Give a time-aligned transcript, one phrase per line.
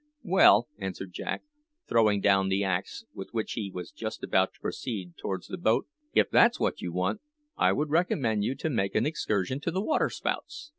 [0.23, 1.43] "Well," answered Jack,
[1.87, 5.85] throwing down the axe with which he was just about to proceed towards the boat,
[6.11, 7.21] "if that's what you want,
[7.55, 10.69] I would recommend you to make an excursion to the waterspouts.